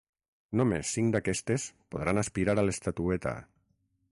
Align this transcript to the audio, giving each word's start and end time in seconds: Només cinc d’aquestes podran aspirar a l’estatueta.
Només 0.61 0.93
cinc 0.95 1.13
d’aquestes 1.15 1.65
podran 1.97 2.23
aspirar 2.23 2.57
a 2.63 2.65
l’estatueta. 2.67 3.35